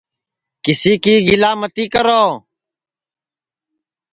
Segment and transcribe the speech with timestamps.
[0.63, 2.23] کِسی کی گِلا متی کرو